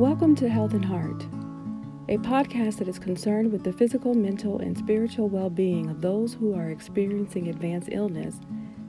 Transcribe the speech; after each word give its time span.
Welcome 0.00 0.34
to 0.36 0.48
Health 0.48 0.72
and 0.72 0.82
Heart, 0.82 1.24
a 2.08 2.16
podcast 2.16 2.78
that 2.78 2.88
is 2.88 2.98
concerned 2.98 3.52
with 3.52 3.64
the 3.64 3.72
physical, 3.74 4.14
mental, 4.14 4.58
and 4.58 4.78
spiritual 4.78 5.28
well 5.28 5.50
being 5.50 5.90
of 5.90 6.00
those 6.00 6.32
who 6.32 6.54
are 6.54 6.70
experiencing 6.70 7.48
advanced 7.48 7.90
illness 7.92 8.40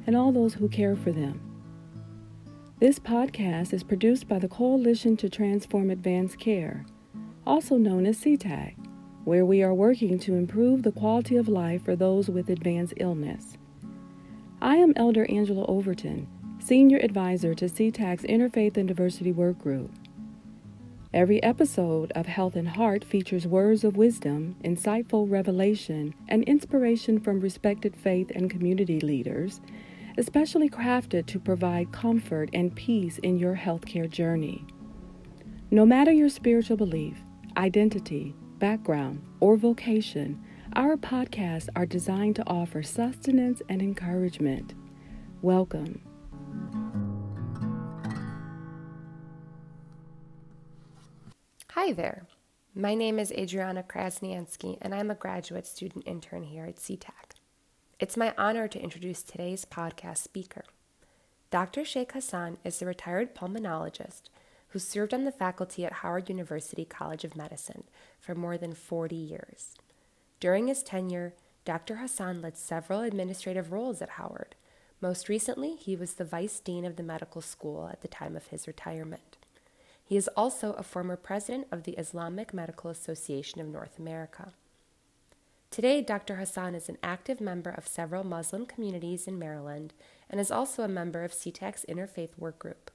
and 0.08 0.16
all 0.16 0.32
those 0.32 0.54
who 0.54 0.70
care 0.70 0.95
for 0.95 1.12
them. 1.12 1.41
This 2.80 2.98
podcast 2.98 3.73
is 3.73 3.84
produced 3.84 4.30
by 4.30 4.39
the 4.39 4.48
Coalition 4.48 5.18
to 5.18 5.30
Transform 5.30 5.89
Advanced 5.89 6.39
Care, 6.39 6.86
also 7.46 7.75
known 7.75 8.05
as 8.05 8.21
CTAC, 8.21 8.75
where 9.25 9.46
we 9.46 9.62
are 9.62 9.73
working 9.73 10.18
to 10.20 10.36
improve 10.36 10.84
the 10.84 10.93
quality 10.93 11.35
of 11.35 11.49
life 11.49 11.84
for 11.84 11.98
those 11.98 12.30
with 12.30 12.49
advanced 12.49 12.93
illness. 12.96 13.57
I 14.62 14.77
am 14.77 14.93
Elder 14.96 15.30
Angela 15.30 15.66
Overton, 15.66 16.30
Senior 16.59 16.99
Advisor 16.99 17.54
to 17.55 17.66
CTAC's 17.66 18.23
Interfaith 18.23 18.77
and 18.77 18.88
Diversity 18.88 19.34
Work 19.34 19.59
Group. 19.59 19.91
Every 21.13 21.43
episode 21.43 22.13
of 22.13 22.25
Health 22.25 22.55
and 22.55 22.70
Heart 22.70 23.03
features 23.03 23.45
words 23.45 23.83
of 23.83 23.97
wisdom, 23.97 24.55
insightful 24.63 25.29
revelation, 25.29 26.15
and 26.29 26.41
inspiration 26.45 27.20
from 27.20 27.41
respected 27.41 27.97
faith 27.97 28.31
and 28.34 28.49
community 28.49 29.01
leaders, 29.01 29.59
especially 30.17 30.70
crafted 30.70 31.25
to 31.25 31.37
provide 31.37 31.91
comfort 31.91 32.49
and 32.53 32.73
peace 32.73 33.17
in 33.17 33.37
your 33.37 33.57
healthcare 33.57 34.09
journey. 34.09 34.65
No 35.70 35.85
matter 35.85 36.13
your 36.13 36.29
spiritual 36.29 36.77
belief, 36.77 37.17
identity, 37.57 38.34
background, 38.59 39.21
or 39.41 39.57
vocation, 39.57 40.41
our 40.77 40.95
podcasts 40.95 41.67
are 41.75 41.85
designed 41.85 42.37
to 42.37 42.48
offer 42.48 42.84
sustenance 42.84 43.62
and 43.68 43.81
encouragement. 43.81 44.75
Welcome. 45.41 46.01
Hi 51.84 51.93
there. 51.93 52.27
My 52.76 52.93
name 52.93 53.18
is 53.18 53.32
Adriana 53.32 53.82
Krasniansky, 53.82 54.77
and 54.84 54.93
I'm 54.93 55.10
a 55.10 55.15
graduate 55.15 55.65
student 55.65 56.05
intern 56.05 56.43
here 56.43 56.65
at 56.65 56.76
CTAC. 56.76 57.40
It's 57.99 58.15
my 58.15 58.35
honor 58.37 58.68
to 58.68 58.79
introduce 58.79 59.24
today's 59.24 59.65
podcast 59.65 60.18
speaker. 60.18 60.63
Dr. 61.49 61.84
Sheikh 61.84 62.12
Hassan 62.12 62.59
is 62.63 62.79
a 62.79 62.85
retired 62.85 63.34
pulmonologist 63.34 64.29
who 64.68 64.78
served 64.78 65.12
on 65.12 65.25
the 65.25 65.31
faculty 65.31 65.84
at 65.84 65.91
Howard 65.91 66.29
University 66.29 66.85
College 66.85 67.24
of 67.24 67.35
Medicine 67.35 67.85
for 68.19 68.35
more 68.35 68.59
than 68.59 68.75
40 68.75 69.16
years. 69.16 69.74
During 70.40 70.68
his 70.68 70.84
tenure, 70.84 71.34
Dr. 71.66 71.96
Hassan 71.96 72.44
led 72.44 72.57
several 72.57 73.02
administrative 73.02 73.72
roles 73.72 74.03
at 74.03 74.09
Howard. 74.19 74.53
Most 75.02 75.28
recently, 75.28 75.78
he 75.78 75.96
was 75.96 76.13
the 76.13 76.25
vice 76.25 76.59
dean 76.59 76.85
of 76.85 76.96
the 76.96 77.02
medical 77.02 77.41
school 77.41 77.90
at 77.91 78.03
the 78.03 78.07
time 78.07 78.35
of 78.35 78.50
his 78.50 78.68
retirement. 78.68 79.38
He 80.12 80.17
is 80.17 80.28
also 80.35 80.73
a 80.73 80.84
former 80.84 81.16
president 81.16 81.67
of 81.72 81.84
the 81.84 81.94
Islamic 81.94 82.53
Medical 82.53 82.90
Association 82.90 83.62
of 83.62 83.67
North 83.67 83.97
America. 83.97 84.51
Today, 85.69 86.01
Dr. 86.01 86.35
Hassan 86.35 86.75
is 86.75 86.90
an 86.90 86.97
active 87.01 87.40
member 87.40 87.69
of 87.69 87.88
several 87.88 88.25
Muslim 88.25 88.66
communities 88.66 89.25
in 89.25 89.40
Maryland 89.40 89.94
and 90.29 90.41
is 90.41 90.51
also 90.51 90.84
a 90.84 90.90
member 90.90 91.23
of 91.23 91.31
CTAC's 91.31 91.85
Interfaith 91.88 92.38
Work 92.38 92.59
Group. 92.59 92.91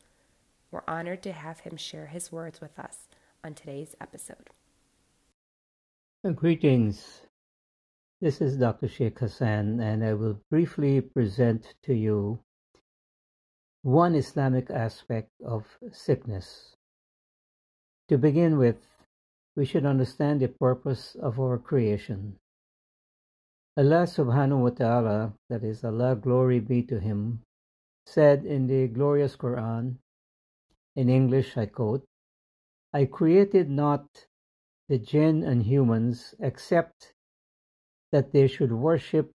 We're 0.70 0.83
honored 0.86 1.23
to 1.23 1.33
have 1.33 1.61
him 1.61 1.78
share 1.78 2.08
his 2.08 2.31
words 2.31 2.61
with 2.61 2.78
us 2.78 3.08
on 3.42 3.55
today's 3.55 3.97
episode. 3.98 4.51
Greetings. 6.34 7.23
This 8.20 8.42
is 8.42 8.58
Dr. 8.58 8.89
Sheikh 8.89 9.19
Hassan, 9.19 9.80
and 9.80 10.05
I 10.05 10.12
will 10.12 10.39
briefly 10.51 11.01
present 11.01 11.77
to 11.84 11.95
you 11.95 12.41
one 13.80 14.14
Islamic 14.14 14.68
aspect 14.68 15.30
of 15.42 15.64
sickness. 15.91 16.76
To 18.08 18.17
begin 18.17 18.56
with, 18.56 18.78
we 19.56 19.64
should 19.64 19.84
understand 19.84 20.40
the 20.40 20.46
purpose 20.46 21.17
of 21.17 21.40
our 21.40 21.58
creation. 21.58 22.36
Allah 23.77 24.06
subhanahu 24.06 24.62
wa 24.62 24.70
ta'ala, 24.70 25.33
that 25.50 25.64
is 25.64 25.83
Allah, 25.83 26.14
glory 26.14 26.61
be 26.61 26.83
to 26.84 27.00
Him, 27.00 27.42
said 28.06 28.46
in 28.46 28.68
the 28.68 28.86
glorious 28.86 29.34
Quran, 29.34 29.96
in 30.94 31.08
English 31.08 31.56
I 31.56 31.67
quote, 31.67 32.05
I 32.92 33.06
created 33.06 33.68
not 33.68 34.06
the 34.88 34.98
jinn 34.98 35.42
and 35.42 35.64
humans 35.64 36.33
except 36.38 37.12
that 38.12 38.30
they 38.33 38.46
should 38.46 38.73
worship 38.73 39.33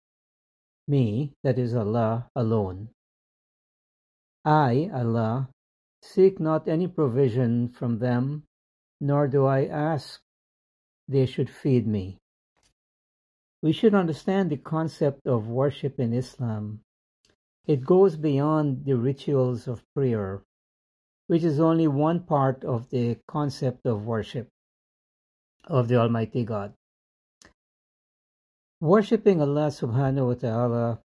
me, 0.87 1.33
that 1.43 1.59
is 1.59 1.75
Allah, 1.75 2.29
alone. 2.37 2.91
I, 4.45 4.91
Allah, 4.93 5.49
seek 6.03 6.39
not 6.39 6.69
any 6.69 6.87
provision 6.87 7.71
from 7.71 7.99
them 7.99 8.45
nor 9.01 9.29
do 9.29 9.47
I 9.47 9.67
ask 9.67 10.21
they 11.07 11.27
should 11.27 11.49
feed 11.49 11.87
me. 11.87 12.19
We 13.63 13.73
should 13.73 13.95
understand 13.95 14.51
the 14.51 14.57
concept 14.57 15.27
of 15.27 15.49
worship 15.49 15.99
in 15.99 16.13
Islam. 16.13 16.81
It 17.67 17.85
goes 17.85 18.17
beyond 18.17 18.85
the 18.85 18.97
rituals 18.97 19.67
of 19.67 19.85
prayer, 19.95 20.43
which 21.27 21.43
is 21.43 21.61
only 21.61 21.89
one 21.89 22.21
part 22.21 22.65
of 22.65 22.91
the 22.91 23.19
concept 23.27 23.87
of 23.87 24.07
worship 24.07 24.49
of 25.65 25.89
the 25.89 25.97
Almighty 25.97 26.45
God. 26.45 26.75
Worshipping 28.81 29.41
Allah 29.41 29.69
subhanahu 29.69 30.27
wa 30.29 30.35
ta'ala 30.35 31.01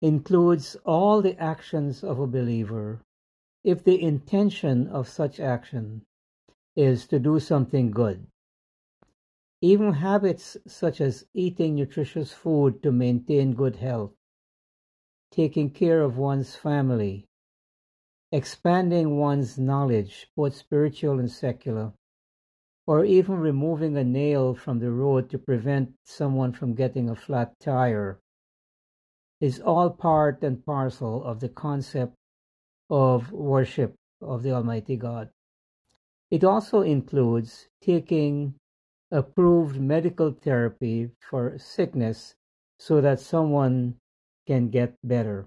includes 0.00 0.76
all 0.84 1.20
the 1.20 1.36
actions 1.38 2.02
of 2.02 2.18
a 2.18 2.26
believer 2.26 3.00
if 3.64 3.84
the 3.84 4.00
intention 4.00 4.86
of 4.88 5.08
such 5.08 5.40
action 5.40 6.06
is 6.78 7.08
to 7.08 7.18
do 7.18 7.40
something 7.40 7.90
good. 7.90 8.24
Even 9.60 9.94
habits 9.94 10.56
such 10.64 11.00
as 11.00 11.26
eating 11.34 11.74
nutritious 11.74 12.32
food 12.32 12.80
to 12.84 12.92
maintain 12.92 13.52
good 13.52 13.74
health, 13.74 14.12
taking 15.32 15.70
care 15.70 16.00
of 16.00 16.16
one's 16.16 16.54
family, 16.54 17.26
expanding 18.30 19.18
one's 19.18 19.58
knowledge, 19.58 20.28
both 20.36 20.54
spiritual 20.54 21.18
and 21.18 21.32
secular, 21.32 21.92
or 22.86 23.04
even 23.04 23.40
removing 23.40 23.96
a 23.96 24.04
nail 24.04 24.54
from 24.54 24.78
the 24.78 24.92
road 24.92 25.28
to 25.28 25.36
prevent 25.36 25.90
someone 26.04 26.52
from 26.52 26.76
getting 26.76 27.10
a 27.10 27.16
flat 27.16 27.58
tire, 27.58 28.20
is 29.40 29.58
all 29.58 29.90
part 29.90 30.44
and 30.44 30.64
parcel 30.64 31.24
of 31.24 31.40
the 31.40 31.48
concept 31.48 32.14
of 32.88 33.32
worship 33.32 33.96
of 34.20 34.44
the 34.44 34.52
Almighty 34.52 34.96
God. 34.96 35.28
It 36.30 36.44
also 36.44 36.82
includes 36.82 37.68
taking 37.80 38.54
approved 39.10 39.80
medical 39.80 40.32
therapy 40.32 41.10
for 41.20 41.56
sickness 41.58 42.34
so 42.78 43.00
that 43.00 43.20
someone 43.20 43.96
can 44.46 44.68
get 44.68 44.94
better. 45.02 45.46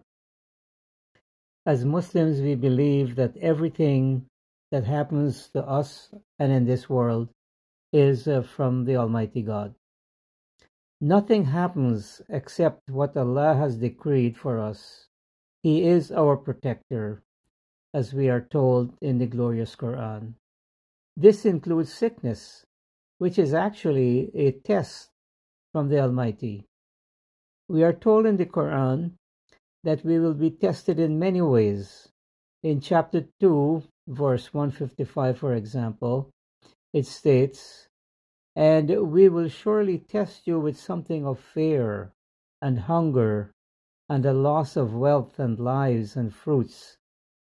As 1.66 1.86
Muslims, 1.86 2.41
we 2.41 2.56
believe 2.56 3.16
that 3.16 3.38
everything 3.38 4.25
that 4.72 4.86
happens 4.86 5.50
to 5.50 5.68
us 5.68 6.09
and 6.40 6.52
in 6.52 6.66
this 6.66 6.90
world 6.90 7.30
is 7.94 8.28
uh, 8.28 8.41
from 8.41 8.86
the 8.86 8.96
Almighty 8.96 9.44
God. 9.44 9.75
Nothing 11.00 11.46
happens 11.46 12.22
except 12.30 12.90
what 12.90 13.18
Allah 13.18 13.53
has 13.53 13.78
decreed 13.78 14.38
for 14.38 14.59
us. 14.59 15.08
He 15.62 15.84
is 15.84 16.12
our 16.12 16.38
protector, 16.38 17.22
as 17.94 18.14
we 18.14 18.30
are 18.30 18.41
told 18.41 18.97
in 19.02 19.20
the 19.20 19.28
glorious 19.28 19.75
Quran. 19.75 20.34
This 21.18 21.46
includes 21.46 21.94
sickness, 21.94 22.66
which 23.18 23.38
is 23.38 23.54
actually 23.54 24.32
a 24.34 24.52
test 24.52 25.10
from 25.72 25.90
the 25.90 26.00
Almighty. 26.00 26.66
We 27.68 27.84
are 27.84 27.94
told 27.94 28.26
in 28.26 28.38
the 28.38 28.46
Quran 28.46 29.14
that 29.84 30.06
we 30.06 30.20
will 30.20 30.34
be 30.34 30.52
tested 30.52 31.00
in 31.00 31.20
many 31.20 31.41
ways. 31.41 32.09
In 32.64 32.80
chapter 32.80 33.28
2, 33.40 33.84
verse 34.08 34.53
155, 34.53 35.38
for 35.38 35.53
example, 35.53 36.30
it 36.94 37.06
states, 37.06 37.88
And 38.56 39.12
we 39.12 39.30
will 39.30 39.50
surely 39.50 40.00
test 40.00 40.47
you 40.47 40.59
with 40.59 40.80
something 40.80 41.26
of 41.26 41.40
fear 41.40 42.14
and 42.62 42.80
hunger 42.80 43.52
and 44.09 44.24
the 44.26 44.34
loss 44.34 44.76
of 44.76 44.94
wealth 44.94 45.40
and 45.40 45.59
lives 45.59 46.16
and 46.16 46.34
fruits, 46.34 46.97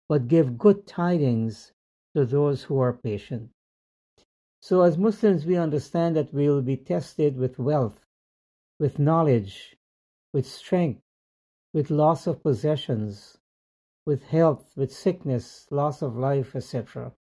but 0.08 0.28
give 0.28 0.58
good 0.58 0.88
tidings 0.88 1.74
to 2.16 2.26
those 2.26 2.64
who 2.64 2.80
are 2.80 2.94
patient. 2.94 3.52
So, 4.68 4.82
as 4.82 4.98
Muslims, 4.98 5.46
we 5.46 5.58
understand 5.58 6.16
that 6.16 6.34
we 6.34 6.50
will 6.50 6.64
be 6.64 6.76
tested 6.76 7.38
with 7.38 7.60
wealth, 7.60 8.04
with 8.80 8.98
knowledge, 8.98 9.78
with 10.34 10.48
strength, 10.48 11.04
with 11.72 11.92
loss 11.92 12.26
of 12.26 12.42
possessions, 12.42 13.38
with 14.08 14.24
health, 14.24 14.76
with 14.76 14.92
sickness, 14.92 15.68
loss 15.70 16.02
of 16.02 16.18
life, 16.18 16.56
etc. 16.56 17.14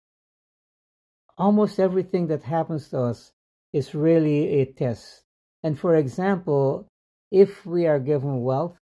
Almost 1.37 1.79
everything 1.79 2.25
that 2.29 2.41
happens 2.41 2.89
to 2.89 3.01
us 3.01 3.31
is 3.71 3.93
really 3.93 4.61
a 4.61 4.65
test. 4.65 5.21
And 5.61 5.77
for 5.77 5.95
example, 5.95 6.87
if 7.29 7.63
we 7.63 7.85
are 7.85 7.99
given 7.99 8.41
wealth, 8.41 8.79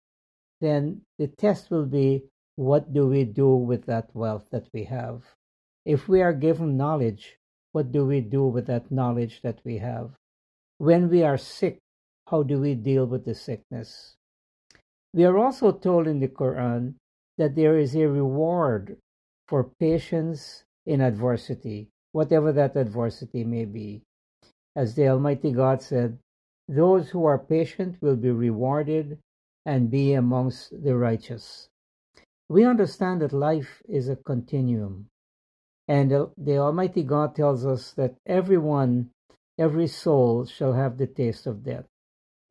then 0.60 1.04
the 1.18 1.28
test 1.28 1.72
will 1.72 1.86
be 1.86 2.26
what 2.58 2.92
do 2.92 3.08
we 3.08 3.24
do 3.24 3.56
with 3.56 3.86
that 3.86 4.14
wealth 4.14 4.50
that 4.52 4.68
we 4.74 4.84
have? 4.84 5.24
If 5.86 6.10
we 6.10 6.22
are 6.22 6.34
given 6.34 6.76
knowledge, 6.76 7.39
what 7.72 7.92
do 7.92 8.06
we 8.06 8.22
do 8.22 8.46
with 8.46 8.68
that 8.68 8.92
knowledge 8.92 9.42
that 9.42 9.60
we 9.64 9.78
have? 9.78 10.12
When 10.78 11.10
we 11.10 11.24
are 11.24 11.38
sick, 11.38 11.80
how 12.28 12.44
do 12.44 12.60
we 12.60 12.76
deal 12.76 13.06
with 13.06 13.26
the 13.26 13.36
sickness? 13.36 14.16
We 15.14 15.26
are 15.26 15.38
also 15.38 15.72
told 15.72 16.08
in 16.08 16.20
the 16.20 16.28
Quran 16.28 16.96
that 17.38 17.56
there 17.56 17.78
is 17.78 17.96
a 17.96 18.08
reward 18.08 18.98
for 19.48 19.72
patience 19.80 20.64
in 20.86 21.02
adversity, 21.02 21.90
whatever 22.12 22.52
that 22.54 22.76
adversity 22.76 23.44
may 23.44 23.66
be. 23.66 24.02
As 24.76 24.96
the 24.96 25.08
Almighty 25.08 25.52
God 25.52 25.82
said, 25.82 26.20
those 26.68 27.10
who 27.10 27.26
are 27.26 27.40
patient 27.40 27.98
will 28.02 28.16
be 28.16 28.30
rewarded 28.30 29.18
and 29.66 29.90
be 29.90 30.14
amongst 30.14 30.72
the 30.84 30.96
righteous. 30.96 31.70
We 32.48 32.64
understand 32.64 33.22
that 33.22 33.34
life 33.34 33.82
is 33.90 34.10
a 34.10 34.16
continuum. 34.16 35.08
And 35.90 36.12
the 36.38 36.58
Almighty 36.60 37.02
God 37.02 37.36
tells 37.36 37.66
us 37.66 37.94
that 37.94 38.16
everyone, 38.28 39.10
every 39.58 39.88
soul 39.88 40.46
shall 40.46 40.74
have 40.74 41.00
the 41.00 41.08
taste 41.08 41.48
of 41.48 41.64
death. 41.64 41.86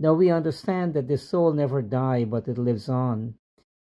Now 0.00 0.14
we 0.14 0.29
understand 0.29 0.94
that 0.94 1.06
the 1.06 1.19
soul 1.19 1.52
never 1.52 1.81
dies, 1.81 2.26
but 2.29 2.49
it 2.49 2.58
lives 2.58 2.88
on. 2.88 3.35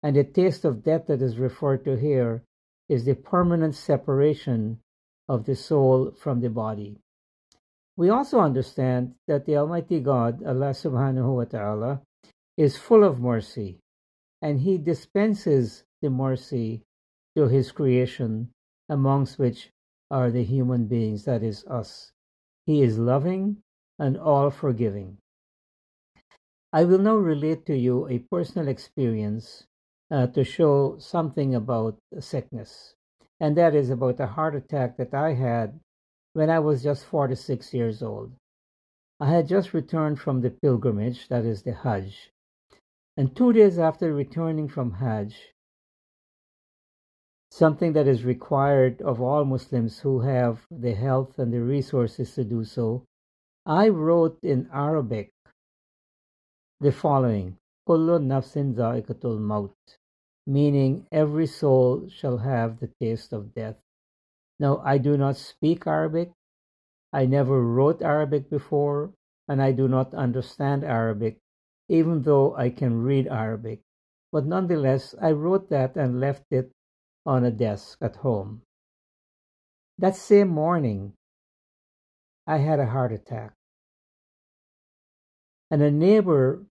And 0.03 0.17
the 0.17 0.25
taste 0.25 0.65
of 0.65 0.83
death 0.83 1.07
that 1.07 1.23
is 1.23 1.39
referred 1.39 1.85
to 1.85 1.97
here 1.97 2.43
is 2.89 3.05
the 3.05 3.15
permanent 3.15 3.77
separation 3.77 4.81
of 5.29 5.45
the 5.47 5.55
soul 5.55 6.11
from 6.11 6.41
the 6.41 6.51
body. 6.51 6.97
We 7.97 8.11
also 8.11 8.41
understand 8.41 9.15
that 9.29 9.47
the 9.47 9.57
Almighty 9.57 10.01
God, 10.01 10.45
Allah 10.45 10.71
subhanahu 10.71 11.37
wa 11.37 11.45
ta'ala, 11.45 12.03
is 12.57 12.77
full 12.77 13.05
of 13.05 13.21
mercy, 13.21 13.79
and 14.43 14.61
He 14.61 14.77
dispenses 14.77 15.85
the 16.03 16.11
mercy 16.11 16.83
to 17.37 17.47
His 17.47 17.71
creation, 17.73 18.51
amongst 18.89 19.39
which 19.39 19.71
are 20.11 20.31
the 20.31 20.45
human 20.45 20.87
beings, 20.87 21.25
that 21.25 21.43
is, 21.43 21.65
us. 21.67 22.13
He 22.67 22.83
is 22.83 22.99
loving 22.99 23.63
and 23.99 24.17
all 24.17 24.51
forgiving. 24.51 25.19
I 26.73 26.85
will 26.85 26.99
now 26.99 27.17
relate 27.17 27.65
to 27.67 27.77
you 27.77 28.09
a 28.09 28.19
personal 28.19 28.69
experience 28.69 29.67
uh, 30.11 30.27
to 30.29 30.45
show 30.45 30.99
something 30.99 31.55
about 31.55 31.99
sickness, 32.21 32.95
and 33.41 33.57
that 33.57 33.75
is 33.75 33.91
about 33.91 34.21
a 34.21 34.27
heart 34.27 34.55
attack 34.55 34.97
that 34.99 35.15
I 35.15 35.33
had 35.35 35.81
when 36.33 36.51
I 36.51 36.59
was 36.59 36.83
just 36.83 37.07
46 37.07 37.73
years 37.73 38.03
old. 38.03 38.33
I 39.19 39.31
had 39.31 39.49
just 39.49 39.73
returned 39.73 40.21
from 40.21 40.43
the 40.43 40.51
pilgrimage, 40.51 41.29
that 41.29 41.47
is 41.47 41.63
the 41.63 41.73
Hajj. 41.73 42.31
And 43.17 43.35
two 43.35 43.53
days 43.55 43.79
after 43.79 44.13
returning 44.13 44.69
from 44.69 44.93
Hajj, 44.93 45.55
something 47.51 47.93
that 47.93 48.07
is 48.07 48.25
required 48.25 49.01
of 49.03 49.21
all 49.21 49.45
Muslims 49.45 50.01
who 50.01 50.21
have 50.21 50.67
the 50.71 50.93
health 50.93 51.39
and 51.39 51.53
the 51.53 51.61
resources 51.61 52.35
to 52.35 52.45
do 52.45 52.65
so, 52.65 53.05
I 53.65 53.89
wrote 53.89 54.39
in 54.43 54.69
Arabic 54.73 55.33
the 56.81 56.93
following 56.93 57.57
Kullu 57.89 58.19
nafsin 58.19 58.75
za'iqatul 58.75 59.39
maut, 59.39 59.75
meaning 60.47 61.07
every 61.11 61.47
soul 61.47 62.09
shall 62.09 62.39
have 62.39 62.79
the 62.79 62.91
taste 63.01 63.33
of 63.33 63.55
death. 63.55 63.77
Now, 64.59 64.83
I 64.85 64.99
do 64.99 65.17
not 65.17 65.37
speak 65.37 65.87
Arabic. 65.87 66.33
I 67.13 67.27
never 67.27 67.63
wrote 67.63 68.03
Arabic 68.03 68.51
before, 68.51 69.13
and 69.49 69.63
I 69.63 69.73
do 69.73 69.89
not 69.89 70.13
understand 70.15 70.85
Arabic, 70.85 71.39
even 71.89 72.23
though 72.23 72.55
I 72.57 72.71
can 72.71 73.03
read 73.03 73.27
Arabic. 73.29 73.81
But 74.33 74.47
nonetheless, 74.47 75.15
I 75.21 75.33
wrote 75.33 75.71
that 75.71 75.97
and 75.97 76.21
left 76.21 76.45
it 76.51 76.73
on 77.27 77.45
a 77.45 77.51
desk 77.51 77.99
at 78.01 78.17
home. 78.17 78.63
That 79.99 80.15
same 80.15 80.49
morning, 80.49 81.15
I 82.47 82.59
had 82.59 82.79
a 82.79 82.87
heart 82.87 83.13
attack. 83.13 83.53
And 85.71 85.83
a 85.83 85.91
neighbor 85.91 86.65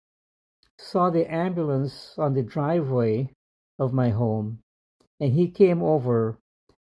saw 0.77 1.09
the 1.09 1.31
ambulance 1.31 2.15
on 2.17 2.33
the 2.33 2.43
driveway 2.43 3.29
of 3.77 3.93
my 3.93 4.09
home, 4.09 4.59
and 5.19 5.33
he 5.33 5.49
came 5.49 5.83
over 5.83 6.37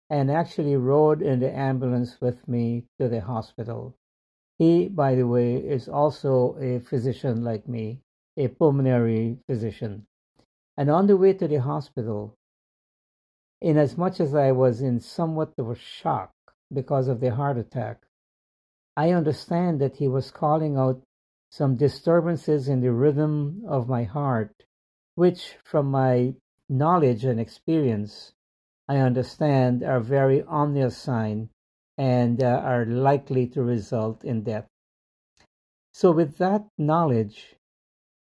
and 0.10 0.30
actually 0.30 0.76
rode 0.76 1.22
in 1.22 1.40
the 1.40 1.58
ambulance 1.58 2.20
with 2.20 2.46
me 2.48 2.84
to 3.00 3.08
the 3.08 3.22
hospital. 3.22 3.96
He, 4.58 4.90
by 4.90 5.16
the 5.16 5.26
way, 5.26 5.56
is 5.56 5.88
also 5.88 6.58
a 6.60 6.80
physician 6.80 7.44
like 7.44 7.68
me, 7.68 8.02
a 8.36 8.50
pulmonary 8.50 9.38
physician. 9.48 10.06
And 10.78 10.90
on 10.90 11.08
the 11.08 11.16
way 11.16 11.34
to 11.34 11.48
the 11.48 11.62
hospital, 11.62 12.36
inasmuch 13.62 14.19
as 14.19 14.34
I 14.34 14.52
was 14.52 14.81
in 14.81 15.00
somewhat 15.00 15.54
of 15.58 15.69
a 15.69 15.75
shock 15.75 16.34
because 16.74 17.08
of 17.08 17.19
the 17.19 17.36
heart 17.36 17.58
attack, 17.58 18.02
I 18.98 19.12
understand 19.12 19.80
that 19.80 19.98
he 19.98 20.08
was 20.08 20.31
calling 20.31 20.78
out 20.78 21.02
some 21.50 21.75
disturbances 21.75 22.68
in 22.68 22.81
the 22.81 22.92
rhythm 22.92 23.63
of 23.68 23.90
my 23.90 24.04
heart, 24.04 24.66
which, 25.16 25.58
from 25.63 25.92
my 25.92 26.34
knowledge 26.69 27.25
and 27.25 27.40
experience, 27.40 28.34
I 28.88 28.98
understand, 28.98 29.84
are 29.84 30.00
very 30.00 30.44
ominous 30.44 30.98
sign 30.98 31.50
and 31.98 32.42
uh, 32.42 32.62
are 32.63 32.86
likely 32.86 33.48
to 33.48 33.62
result 33.62 34.24
in 34.24 34.44
death. 34.44 34.68
So, 35.94 36.12
with 36.12 36.38
that 36.38 36.66
knowledge, 36.78 37.58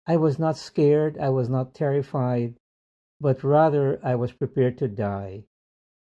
I 0.05 0.17
was 0.17 0.37
not 0.37 0.57
scared, 0.57 1.17
I 1.17 1.29
was 1.29 1.49
not 1.49 1.73
terrified, 1.73 2.55
but 3.23 3.43
rather 3.43 3.99
I 4.03 4.13
was 4.13 4.33
prepared 4.33 4.77
to 4.77 4.87
die. 4.87 5.45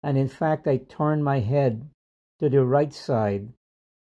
And 0.01 0.17
in 0.17 0.29
fact, 0.29 0.67
I 0.67 0.77
turned 0.77 1.25
my 1.25 1.39
head 1.39 1.89
to 2.39 2.47
the 2.47 2.63
right 2.63 2.93
side, 2.93 3.51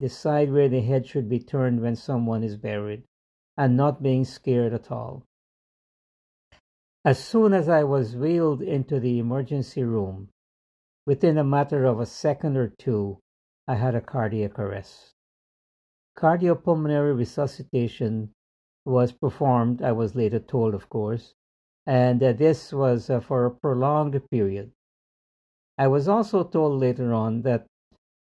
the 0.02 0.10
side 0.10 0.52
where 0.52 0.68
the 0.68 0.82
head 0.82 1.08
should 1.08 1.30
be 1.30 1.40
turned 1.40 1.82
when 1.82 1.96
someone 1.96 2.44
is 2.44 2.58
buried, 2.58 3.04
and 3.56 3.78
not 3.78 4.04
being 4.04 4.26
scared 4.26 4.74
at 4.74 4.92
all. 4.92 5.24
As 7.06 7.24
soon 7.24 7.54
as 7.54 7.70
I 7.70 7.86
was 7.86 8.18
wheeled 8.18 8.62
into 8.62 9.00
the 9.00 9.20
emergency 9.20 9.84
room, 9.84 10.30
Within 11.06 11.38
a 11.38 11.44
matter 11.44 11.84
of 11.84 12.00
a 12.00 12.06
second 12.06 12.56
or 12.56 12.70
two, 12.70 13.20
I 13.68 13.76
had 13.76 13.94
a 13.94 14.00
cardiac 14.00 14.58
arrest. 14.58 15.14
Cardiopulmonary 16.18 17.14
resuscitation 17.18 18.32
was 18.86 19.12
performed, 19.12 19.82
I 19.82 19.92
was 19.92 20.16
later 20.16 20.40
told, 20.40 20.74
of 20.74 20.88
course, 20.88 21.36
and 21.86 22.20
this 22.20 22.72
was 22.72 23.10
uh, 23.10 23.20
for 23.20 23.46
a 23.46 23.52
prolonged 23.52 24.22
period. 24.30 24.72
I 25.78 25.88
was 25.88 26.08
also 26.08 26.44
told 26.44 26.80
later 26.80 27.14
on 27.14 27.42
that 27.42 27.66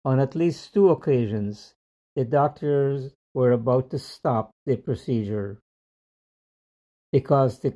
on 0.04 0.20
at 0.20 0.36
least 0.36 0.74
two 0.74 0.90
occasions, 0.90 1.76
the 2.16 2.26
doctors 2.26 3.14
were 3.34 3.52
about 3.52 3.90
to 3.92 4.00
stop 4.00 4.52
the 4.66 4.78
procedure 4.78 5.60
because 7.12 7.60
the 7.60 7.76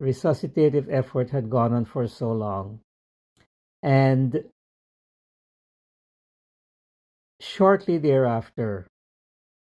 resuscitative 0.00 0.86
effort 0.90 1.30
had 1.30 1.50
gone 1.50 1.72
on 1.72 1.84
for 1.84 2.06
so 2.06 2.32
long. 2.32 2.80
And 3.82 4.44
shortly 7.40 7.98
thereafter, 7.98 8.86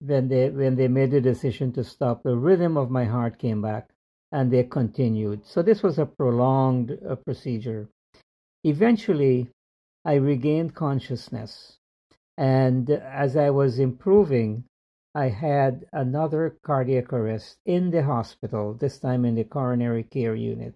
when 0.01 0.29
they 0.29 0.51
when 0.51 0.77
they 0.77 0.89
made 0.89 1.11
the 1.11 1.21
decision 1.21 1.73
to 1.73 1.85
stop, 1.85 2.23
the 2.23 2.37
rhythm 2.37 2.77
of 2.77 2.91
my 2.91 3.05
heart 3.05 3.39
came 3.39 3.63
back, 3.63 3.89
and 4.35 4.51
they 4.51 4.65
continued. 4.65 5.47
So 5.47 5.63
this 5.63 5.81
was 5.81 5.97
a 5.97 6.07
prolonged 6.07 6.99
uh, 7.09 7.15
procedure. 7.15 7.89
Eventually, 8.65 9.49
I 10.05 10.15
regained 10.15 10.75
consciousness, 10.75 11.79
and 12.37 12.91
as 12.91 13.37
I 13.37 13.51
was 13.51 13.79
improving, 13.79 14.65
I 15.15 15.29
had 15.29 15.87
another 15.93 16.57
cardiac 16.65 17.13
arrest 17.13 17.59
in 17.65 17.93
the 17.93 18.03
hospital. 18.03 18.75
This 18.75 18.99
time 18.99 19.25
in 19.25 19.37
the 19.37 19.45
coronary 19.45 20.03
care 20.03 20.35
unit. 20.35 20.75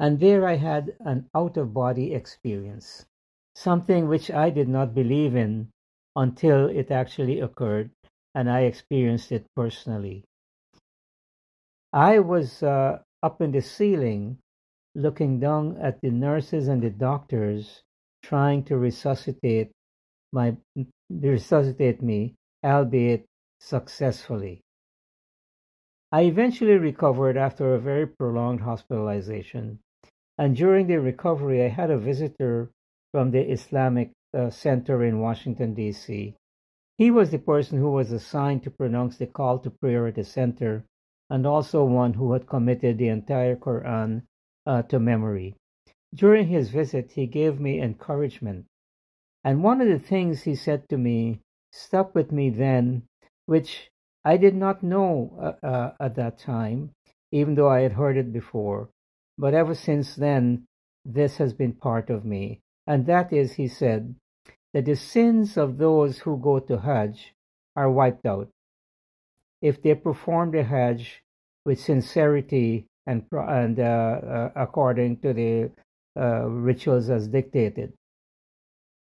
And 0.00 0.18
there 0.18 0.44
I 0.44 0.56
had 0.56 0.96
an 0.98 1.30
out 1.36 1.56
of 1.56 1.72
body 1.72 2.12
experience, 2.12 3.06
something 3.54 4.08
which 4.08 4.32
I 4.32 4.50
did 4.50 4.68
not 4.68 4.96
believe 4.96 5.36
in 5.36 5.68
until 6.16 6.66
it 6.66 6.90
actually 6.90 7.38
occurred 7.38 7.90
and 8.34 8.50
I 8.50 8.62
experienced 8.62 9.30
it 9.30 9.46
personally. 9.54 10.24
I 11.92 12.18
was 12.18 12.62
uh, 12.62 12.98
up 13.22 13.40
in 13.40 13.52
the 13.52 13.62
ceiling 13.62 14.38
looking 14.94 15.40
down 15.40 15.76
at 15.80 16.00
the 16.00 16.10
nurses 16.10 16.68
and 16.68 16.82
the 16.82 16.90
doctors 16.90 17.82
trying 18.22 18.64
to 18.64 18.76
resuscitate 18.76 19.70
my 20.32 20.56
resuscitate 21.08 22.02
me 22.02 22.34
albeit 22.62 23.24
successfully 23.60 24.60
i 26.12 26.22
eventually 26.22 26.76
recovered 26.76 27.36
after 27.36 27.74
a 27.74 27.78
very 27.78 28.06
prolonged 28.06 28.60
hospitalization 28.60 29.78
and 30.38 30.54
during 30.54 30.86
the 30.86 31.00
recovery, 31.00 31.64
I 31.64 31.68
had 31.68 31.90
a 31.90 31.98
visitor 31.98 32.70
from 33.10 33.32
the 33.32 33.40
Islamic 33.50 34.12
uh, 34.32 34.50
Center 34.50 35.02
in 35.02 35.18
Washington, 35.18 35.74
D.C. 35.74 36.36
He 36.96 37.10
was 37.10 37.30
the 37.30 37.38
person 37.38 37.78
who 37.78 37.90
was 37.90 38.12
assigned 38.12 38.62
to 38.62 38.70
pronounce 38.70 39.16
the 39.16 39.26
call 39.26 39.58
to 39.58 39.70
prayer 39.70 40.06
at 40.06 40.14
the 40.14 40.24
center 40.24 40.84
and 41.30 41.46
also 41.46 41.84
one 41.84 42.14
who 42.14 42.32
had 42.32 42.46
committed 42.46 42.98
the 42.98 43.08
entire 43.08 43.56
Quran 43.56 44.22
uh, 44.66 44.82
to 44.82 44.98
memory. 44.98 45.54
During 46.14 46.48
his 46.48 46.70
visit, 46.70 47.12
he 47.12 47.26
gave 47.26 47.60
me 47.60 47.80
encouragement 47.80 48.66
And 49.44 49.62
one 49.64 49.80
of 49.80 49.88
the 49.88 49.98
things 49.98 50.42
he 50.42 50.54
said 50.54 50.88
to 50.90 50.98
me 50.98 51.40
stuck 51.72 52.14
with 52.14 52.32
me 52.32 52.50
then, 52.50 53.04
which 53.46 53.90
I 54.24 54.36
did 54.36 54.54
not 54.54 54.82
know 54.82 55.32
uh, 55.40 55.66
uh, 55.66 55.92
at 56.00 56.14
that 56.16 56.38
time, 56.38 56.92
even 57.32 57.54
though 57.54 57.68
I 57.68 57.80
had 57.80 57.92
heard 57.92 58.16
it 58.16 58.32
before. 58.32 58.90
But 59.38 59.54
ever 59.54 59.74
since 59.74 60.14
then, 60.16 60.66
this 61.04 61.38
has 61.38 61.52
been 61.54 61.72
part 61.74 62.10
of 62.10 62.24
me. 62.24 62.60
And 62.86 63.06
that 63.06 63.32
is, 63.32 63.54
he 63.54 63.68
said, 63.68 64.14
that 64.74 64.84
the 64.86 64.96
sins 64.96 65.56
of 65.56 65.78
those 65.78 66.20
who 66.20 66.38
go 66.38 66.58
to 66.60 66.78
Hajj 66.78 67.34
are 67.76 67.90
wiped 67.90 68.26
out 68.26 68.48
if 69.62 69.82
they 69.82 69.94
perform 69.94 70.50
the 70.52 70.62
Hajj 70.62 71.22
with 71.64 71.80
sincerity 71.80 72.86
and, 73.06 73.24
and 73.32 73.80
uh, 73.80 73.82
uh, 73.82 74.50
according 74.56 75.18
to 75.20 75.32
the 75.32 75.70
uh, 76.18 76.46
rituals 76.46 77.10
as 77.10 77.28
dictated. 77.28 77.92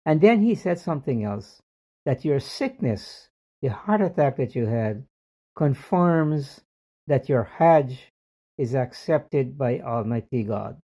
And 0.05 0.21
then 0.21 0.41
he 0.41 0.55
said 0.55 0.79
something 0.79 1.23
else 1.23 1.61
that 2.05 2.25
your 2.25 2.39
sickness, 2.39 3.29
the 3.61 3.69
heart 3.69 4.01
attack 4.01 4.37
that 4.37 4.55
you 4.55 4.65
had, 4.65 5.05
confirms 5.55 6.61
that 7.07 7.29
your 7.29 7.43
Hajj 7.43 8.11
is 8.57 8.75
accepted 8.75 9.57
by 9.57 9.79
Almighty 9.79 10.43
God. 10.43 10.77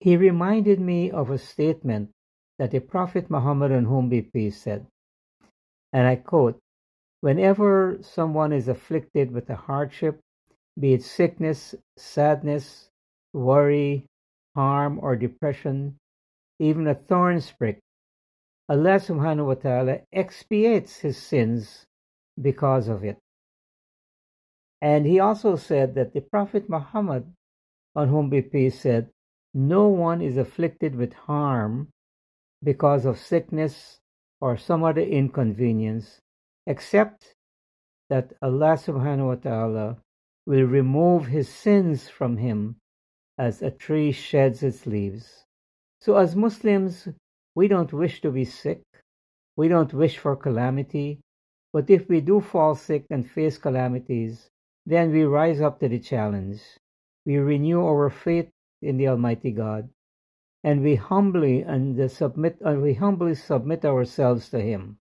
He 0.00 0.16
reminded 0.16 0.80
me 0.80 1.10
of 1.10 1.30
a 1.30 1.38
statement 1.38 2.10
that 2.58 2.70
the 2.70 2.80
Prophet 2.80 3.30
Muhammad 3.30 3.72
on 3.72 3.84
whom 3.84 4.08
be 4.08 4.22
peace 4.22 4.60
said, 4.60 4.86
and 5.92 6.06
I 6.06 6.16
quote, 6.16 6.60
Whenever 7.24 7.96
someone 8.02 8.52
is 8.52 8.68
afflicted 8.68 9.32
with 9.32 9.48
a 9.48 9.56
hardship, 9.56 10.20
be 10.78 10.92
it 10.92 11.02
sickness, 11.02 11.74
sadness, 11.96 12.90
worry, 13.32 14.04
harm, 14.54 15.00
or 15.00 15.16
depression, 15.16 15.96
even 16.58 16.86
a 16.86 16.94
thorn 16.94 17.40
prick, 17.58 17.80
Allah 18.68 19.00
subhanahu 19.00 19.46
wa 19.46 19.54
ta'ala 19.54 20.00
expiates 20.12 20.98
his 20.98 21.16
sins 21.16 21.86
because 22.38 22.88
of 22.88 23.02
it. 23.04 23.16
And 24.82 25.06
he 25.06 25.18
also 25.18 25.56
said 25.56 25.94
that 25.94 26.12
the 26.12 26.20
Prophet 26.20 26.68
Muhammad, 26.68 27.24
on 27.96 28.08
whom 28.08 28.28
be 28.28 28.42
peace, 28.42 28.80
said, 28.80 29.08
No 29.54 29.88
one 29.88 30.20
is 30.20 30.36
afflicted 30.36 30.94
with 30.94 31.14
harm 31.14 31.88
because 32.62 33.06
of 33.06 33.16
sickness 33.16 33.98
or 34.42 34.58
some 34.58 34.84
other 34.84 35.00
inconvenience, 35.00 36.20
except 36.66 37.34
that 38.08 38.32
Allah 38.42 38.76
subhanahu 38.76 39.26
wa 39.26 39.34
ta'ala 39.36 39.96
will 40.46 40.64
remove 40.64 41.26
his 41.26 41.48
sins 41.48 42.08
from 42.08 42.36
him 42.36 42.76
as 43.38 43.62
a 43.62 43.70
tree 43.70 44.12
sheds 44.12 44.62
its 44.62 44.86
leaves. 44.86 45.44
So, 46.00 46.16
as 46.16 46.36
Muslims, 46.36 47.08
we 47.54 47.68
don't 47.68 47.92
wish 47.92 48.20
to 48.20 48.30
be 48.30 48.44
sick, 48.44 48.82
we 49.56 49.68
don't 49.68 49.92
wish 49.94 50.18
for 50.18 50.36
calamity, 50.36 51.20
but 51.72 51.90
if 51.90 52.08
we 52.08 52.20
do 52.20 52.40
fall 52.40 52.74
sick 52.74 53.06
and 53.10 53.28
face 53.28 53.58
calamities, 53.58 54.50
then 54.86 55.10
we 55.12 55.24
rise 55.24 55.60
up 55.60 55.80
to 55.80 55.88
the 55.88 55.98
challenge. 55.98 56.60
We 57.24 57.38
renew 57.38 57.80
our 57.84 58.10
faith 58.10 58.50
in 58.82 58.96
the 58.98 59.08
Almighty 59.08 59.50
God, 59.50 59.88
and 60.62 60.82
we 60.82 60.94
humbly 60.94 61.62
and 61.62 62.10
submit, 62.10 62.58
uh, 62.64 62.74
we 62.74 62.94
humbly 62.94 63.34
submit 63.34 63.84
ourselves 63.84 64.50
to 64.50 64.60
Him. 64.60 64.98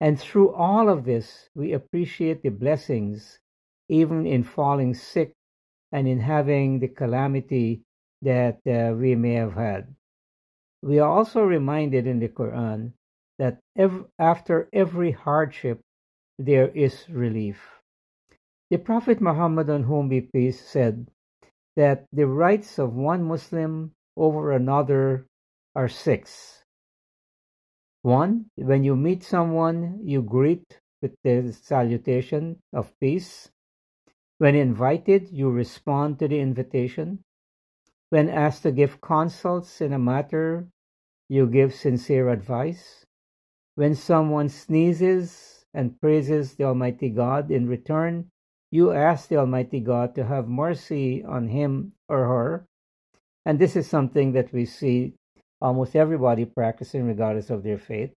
And 0.00 0.20
through 0.20 0.52
all 0.54 0.88
of 0.88 1.04
this, 1.04 1.48
we 1.54 1.72
appreciate 1.72 2.42
the 2.42 2.50
blessings, 2.50 3.40
even 3.88 4.26
in 4.26 4.44
falling 4.44 4.94
sick 4.94 5.32
and 5.92 6.06
in 6.06 6.20
having 6.20 6.80
the 6.80 6.88
calamity 6.88 7.82
that 8.22 8.60
uh, 8.66 8.94
we 8.94 9.14
may 9.14 9.34
have 9.34 9.54
had. 9.54 9.94
We 10.82 10.98
are 10.98 11.10
also 11.10 11.42
reminded 11.42 12.06
in 12.06 12.20
the 12.20 12.28
Quran 12.28 12.92
that 13.38 13.60
ev- 13.76 14.06
after 14.18 14.68
every 14.72 15.12
hardship, 15.12 15.80
there 16.38 16.68
is 16.68 17.08
relief. 17.08 17.58
The 18.70 18.78
Prophet 18.78 19.20
Muhammad, 19.20 19.70
on 19.70 19.84
whom 19.84 20.08
be 20.08 20.20
peace, 20.20 20.60
said 20.60 21.08
that 21.76 22.06
the 22.12 22.26
rights 22.26 22.78
of 22.78 22.94
one 22.94 23.24
Muslim 23.24 23.92
over 24.16 24.52
another 24.52 25.26
are 25.74 25.88
six. 25.88 26.55
One, 28.06 28.46
when 28.54 28.84
you 28.84 28.94
meet 28.94 29.24
someone, 29.24 29.98
you 30.04 30.22
greet 30.22 30.78
with 31.02 31.16
the 31.24 31.52
salutation 31.52 32.62
of 32.72 32.94
peace. 33.00 33.50
When 34.38 34.54
invited, 34.54 35.32
you 35.32 35.50
respond 35.50 36.20
to 36.20 36.28
the 36.28 36.38
invitation. 36.38 37.24
When 38.10 38.28
asked 38.28 38.62
to 38.62 38.70
give 38.70 39.00
consults 39.00 39.80
in 39.80 39.92
a 39.92 39.98
matter, 39.98 40.68
you 41.28 41.48
give 41.48 41.74
sincere 41.74 42.28
advice. 42.28 43.04
When 43.74 43.96
someone 43.96 44.50
sneezes 44.50 45.66
and 45.74 46.00
praises 46.00 46.54
the 46.54 46.62
Almighty 46.62 47.10
God 47.10 47.50
in 47.50 47.66
return, 47.66 48.30
you 48.70 48.92
ask 48.92 49.26
the 49.26 49.38
Almighty 49.38 49.80
God 49.80 50.14
to 50.14 50.26
have 50.26 50.46
mercy 50.46 51.24
on 51.24 51.48
him 51.48 51.94
or 52.08 52.18
her. 52.18 52.68
And 53.44 53.58
this 53.58 53.74
is 53.74 53.88
something 53.88 54.30
that 54.34 54.52
we 54.52 54.64
see 54.64 55.14
almost 55.60 55.96
everybody 55.96 56.44
practicing 56.44 57.06
regardless 57.06 57.50
of 57.50 57.62
their 57.62 57.78
faith. 57.78 58.12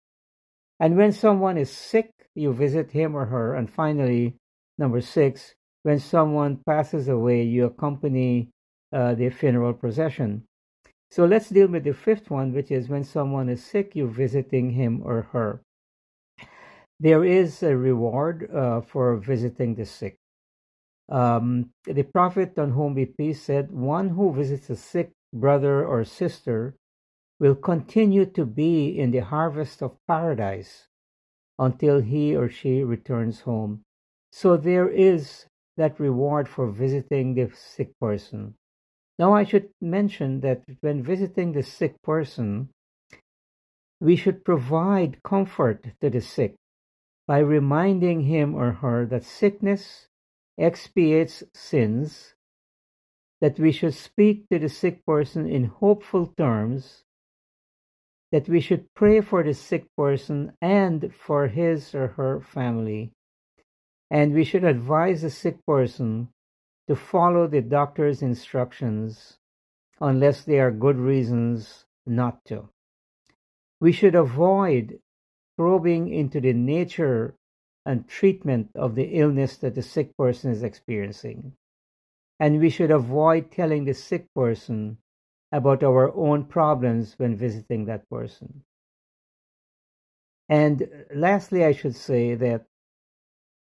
And 0.79 0.97
when 0.97 1.11
someone 1.11 1.57
is 1.57 1.71
sick, 1.71 2.11
you 2.35 2.53
visit 2.53 2.91
him 2.91 3.15
or 3.15 3.25
her. 3.25 3.55
And 3.55 3.69
finally, 3.69 4.35
number 4.77 5.01
six, 5.01 5.55
when 5.83 5.99
someone 5.99 6.61
passes 6.65 7.07
away, 7.07 7.43
you 7.43 7.65
accompany 7.65 8.49
uh, 8.93 9.15
the 9.15 9.29
funeral 9.29 9.73
procession. 9.73 10.43
So 11.11 11.25
let's 11.25 11.49
deal 11.49 11.67
with 11.67 11.83
the 11.83 11.93
fifth 11.93 12.29
one, 12.29 12.53
which 12.53 12.71
is 12.71 12.87
when 12.87 13.03
someone 13.03 13.49
is 13.49 13.63
sick, 13.63 13.95
you're 13.95 14.07
visiting 14.07 14.71
him 14.71 15.01
or 15.03 15.23
her. 15.33 15.61
There 16.99 17.23
is 17.23 17.63
a 17.63 17.75
reward 17.75 18.49
uh, 18.53 18.81
for 18.81 19.17
visiting 19.17 19.75
the 19.75 19.85
sick. 19.85 20.17
Um, 21.09 21.71
the 21.85 22.03
Prophet 22.03 22.59
on 22.59 22.71
whom 22.71 22.93
be 22.93 23.05
peace 23.05 23.41
said, 23.41 23.71
One 23.71 24.09
who 24.09 24.33
visits 24.33 24.69
a 24.69 24.75
sick 24.75 25.11
brother 25.33 25.85
or 25.85 26.03
sister 26.03 26.75
will 27.39 27.55
continue 27.55 28.25
to 28.25 28.45
be 28.45 28.89
in 28.99 29.11
the 29.11 29.19
harvest 29.19 29.81
of 29.81 29.97
paradise 30.07 30.87
until 31.57 32.01
he 32.01 32.35
or 32.35 32.49
she 32.49 32.83
returns 32.83 33.41
home. 33.41 33.81
So 34.31 34.57
there 34.57 34.89
is 34.89 35.45
that 35.77 35.99
reward 35.99 36.47
for 36.47 36.69
visiting 36.69 37.35
the 37.35 37.49
sick 37.55 37.97
person. 37.99 38.55
Now, 39.17 39.33
I 39.33 39.43
should 39.43 39.69
mention 39.81 40.41
that 40.41 40.63
when 40.81 41.03
visiting 41.03 41.53
the 41.53 41.63
sick 41.63 42.01
person, 42.01 42.69
we 43.99 44.15
should 44.15 44.45
provide 44.45 45.21
comfort 45.23 45.85
to 46.01 46.09
the 46.09 46.21
sick 46.21 46.55
by 47.27 47.39
reminding 47.39 48.21
him 48.21 48.55
or 48.55 48.71
her 48.71 49.05
that 49.05 49.23
sickness 49.23 50.07
expiates 50.57 51.43
sins, 51.53 52.35
that 53.41 53.59
we 53.59 53.71
should 53.71 53.93
speak 53.93 54.47
to 54.49 54.59
the 54.59 54.69
sick 54.69 55.05
person 55.05 55.49
in 55.49 55.65
hopeful 55.65 56.27
terms, 56.37 57.03
that 58.31 58.47
we 58.47 58.59
should 58.59 58.93
pray 58.93 59.21
for 59.21 59.43
the 59.43 59.53
sick 59.53 59.85
person 59.97 60.53
and 60.61 61.13
for 61.13 61.47
his 61.47 61.95
or 61.95 62.07
her 62.09 62.39
family, 62.39 63.11
and 64.11 64.33
we 64.33 64.43
should 64.43 64.63
advise 64.63 65.21
the 65.21 65.29
sick 65.29 65.57
person 65.65 66.29
to 66.87 66.95
follow 66.95 67.47
the 67.47 67.61
doctor's 67.61 68.21
instructions 68.21 69.37
unless 70.01 70.43
there 70.43 70.67
are 70.67 70.71
good 70.71 70.97
reasons 70.97 71.85
not 72.05 72.43
to. 72.45 72.69
We 73.79 73.91
should 73.91 74.15
avoid 74.15 74.99
probing 75.57 76.11
into 76.11 76.39
the 76.39 76.53
nature 76.53 77.35
and 77.85 78.07
treatment 78.07 78.69
of 78.75 78.95
the 78.95 79.19
illness 79.19 79.57
that 79.57 79.75
the 79.75 79.81
sick 79.81 80.15
person 80.17 80.51
is 80.51 80.63
experiencing. 80.63 81.53
And 82.39 82.59
we 82.59 82.69
should 82.69 82.91
avoid 82.91 83.51
telling 83.51 83.85
the 83.85 83.93
sick 83.93 84.27
person 84.33 84.97
about 85.51 85.83
our 85.83 86.15
own 86.15 86.45
problems 86.45 87.15
when 87.17 87.35
visiting 87.35 87.85
that 87.85 88.09
person. 88.09 88.63
And 90.47 90.87
lastly, 91.13 91.63
I 91.63 91.73
should 91.73 91.95
say 91.95 92.35
that 92.35 92.65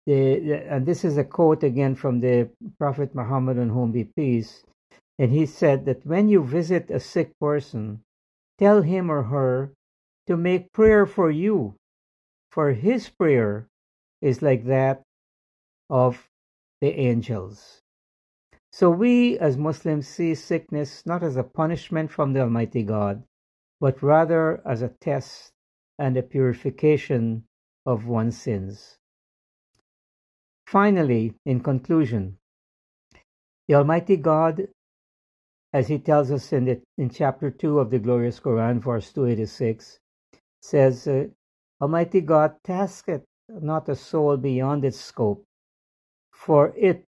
the, 0.07 0.53
and 0.69 0.85
this 0.85 1.05
is 1.05 1.17
a 1.17 1.25
quote 1.25 1.63
again 1.63 1.95
from 1.95 2.21
the 2.21 2.51
Prophet 2.79 3.15
Muhammad 3.15 3.59
on 3.59 3.71
whom 3.71 3.93
be 3.93 4.05
peace, 4.05 4.65
and 5.19 5.33
he 5.33 5.47
said 5.47 5.87
that 5.87 6.05
when 6.05 6.29
you 6.29 6.43
visit 6.45 6.91
a 6.91 7.01
sick 7.01 7.33
person, 7.41 8.03
tell 8.59 8.83
him 8.83 9.11
or 9.11 9.23
her 9.23 9.73
to 10.27 10.37
make 10.37 10.73
prayer 10.73 11.07
for 11.07 11.31
you, 11.31 11.75
for 12.51 12.73
his 12.73 13.09
prayer 13.09 13.67
is 14.21 14.43
like 14.43 14.65
that 14.67 15.03
of 15.89 16.29
the 16.81 16.93
angels. 16.99 17.81
So 18.75 18.91
we 18.91 19.39
as 19.39 19.57
Muslims 19.57 20.09
see 20.09 20.35
sickness 20.35 21.07
not 21.07 21.23
as 21.23 21.37
a 21.37 21.45
punishment 21.45 22.11
from 22.11 22.33
the 22.33 22.41
Almighty 22.41 22.83
God, 22.83 23.23
but 23.81 24.03
rather 24.03 24.61
as 24.67 24.83
a 24.83 24.89
test 24.89 25.53
and 25.97 26.17
a 26.17 26.25
purification 26.25 27.45
of 27.87 28.09
one's 28.09 28.37
sins. 28.37 28.99
Finally, 30.67 31.35
in 31.47 31.61
conclusion, 31.61 32.39
the 33.69 33.77
Almighty 33.77 34.17
God, 34.17 34.67
as 35.73 35.87
He 35.87 36.01
tells 36.01 36.33
us 36.33 36.53
in, 36.53 36.65
the, 36.65 36.83
in 36.99 37.11
chapter 37.11 37.53
2 37.53 37.79
of 37.79 37.91
the 37.91 38.01
glorious 38.01 38.41
Quran, 38.41 38.83
verse 38.83 39.13
286, 39.13 40.01
says, 40.63 41.07
uh, 41.07 41.27
Almighty 41.81 42.23
God, 42.23 42.57
tasketh 42.65 43.23
not 43.49 43.89
a 43.89 43.95
soul 43.95 44.37
beyond 44.37 44.85
its 44.85 44.99
scope, 44.99 45.45
for 46.33 46.75
it 46.77 47.05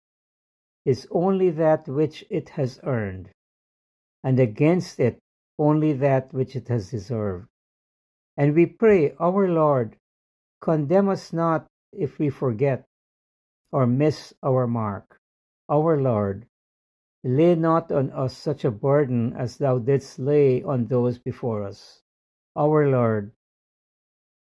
is 0.86 1.08
only 1.12 1.50
that 1.50 1.88
which 1.88 2.24
it 2.30 2.50
has 2.50 2.80
earned, 2.84 3.30
and 4.24 4.40
against 4.40 5.00
it 5.00 5.20
only 5.58 5.94
that 5.94 6.34
which 6.34 6.56
it 6.56 6.68
has 6.68 6.92
deserved. 6.92 7.48
And 8.38 8.54
we 8.54 8.66
pray, 8.66 9.16
Our 9.20 9.48
Lord, 9.48 9.98
condemn 10.62 11.10
us 11.10 11.34
not 11.34 11.68
if 11.92 12.20
we 12.20 12.30
forget 12.30 12.86
or 13.72 13.88
miss 13.88 14.34
our 14.44 14.68
mark. 14.68 15.20
Our 15.70 16.00
Lord, 16.00 16.46
lay 17.24 17.56
not 17.56 17.92
on 17.92 18.12
us 18.12 18.38
such 18.38 18.64
a 18.64 18.72
burden 18.72 19.34
as 19.34 19.58
thou 19.58 19.80
didst 19.80 20.20
lay 20.20 20.62
on 20.62 20.86
those 20.86 21.18
before 21.18 21.64
us. 21.64 22.02
Our 22.56 22.88
Lord, 22.88 23.32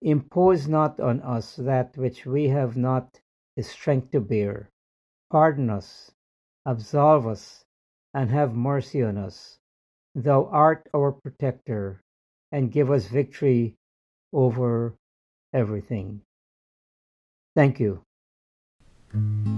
impose 0.01 0.67
not 0.67 1.00
on 1.00 1.19
us 1.22 1.58
that 1.58 1.98
which 1.98 2.25
we 2.25 2.48
have 2.48 2.77
not 2.77 3.19
the 3.55 3.63
strength 3.63 4.12
to 4.12 4.22
bear. 4.22 4.69
Pardon 5.29 5.69
us, 5.69 6.12
absolve 6.65 7.27
us, 7.27 7.65
and 8.13 8.29
have 8.29 8.55
mercy 8.55 9.03
on 9.03 9.17
us. 9.17 9.59
Thou 10.15 10.47
art 10.51 10.87
our 10.95 11.11
protector, 11.11 12.01
and 12.51 12.71
give 12.71 12.91
us 12.91 13.07
victory 13.07 13.75
over 14.33 14.95
everything. 15.53 16.21
Thank 17.55 17.79
you. 17.79 18.01